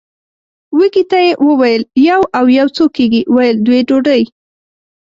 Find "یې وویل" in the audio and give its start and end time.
1.25-1.83